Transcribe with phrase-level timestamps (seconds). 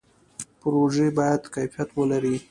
[0.61, 2.35] پروژې باید کیفیت ولري